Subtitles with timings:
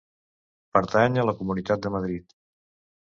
[0.77, 2.35] Pertany a la Comunitat de Madrid.